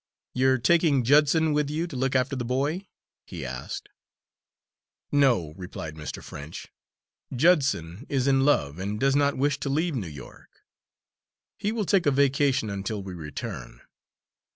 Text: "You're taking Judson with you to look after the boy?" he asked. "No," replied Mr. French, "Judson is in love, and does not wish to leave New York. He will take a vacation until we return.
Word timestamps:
"You're 0.33 0.57
taking 0.57 1.03
Judson 1.03 1.53
with 1.53 1.69
you 1.69 1.85
to 1.85 1.95
look 1.95 2.15
after 2.15 2.35
the 2.35 2.43
boy?" 2.43 2.87
he 3.27 3.45
asked. 3.45 3.87
"No," 5.11 5.53
replied 5.57 5.93
Mr. 5.93 6.23
French, 6.23 6.69
"Judson 7.31 8.07
is 8.09 8.25
in 8.25 8.43
love, 8.43 8.79
and 8.79 8.99
does 8.99 9.15
not 9.15 9.37
wish 9.37 9.59
to 9.59 9.69
leave 9.69 9.93
New 9.93 10.07
York. 10.09 10.63
He 11.59 11.71
will 11.71 11.85
take 11.85 12.07
a 12.07 12.11
vacation 12.11 12.67
until 12.67 13.03
we 13.03 13.13
return. 13.13 13.81